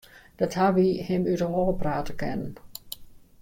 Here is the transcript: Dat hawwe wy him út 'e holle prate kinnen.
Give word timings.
Dat 0.39 0.53
hawwe 0.59 0.83
wy 0.85 0.87
him 1.07 1.23
út 1.33 1.41
'e 1.43 1.47
holle 1.55 1.75
prate 1.81 2.13
kinnen. 2.21 2.51